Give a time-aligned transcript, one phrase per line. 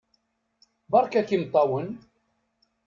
[0.91, 1.87] Beṛka-k imeṭṭawen!